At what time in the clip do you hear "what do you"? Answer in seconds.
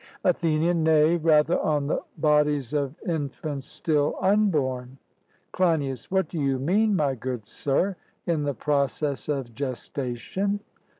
6.09-6.57